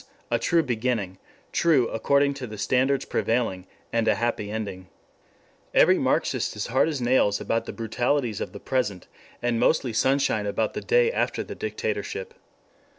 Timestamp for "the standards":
2.47-3.05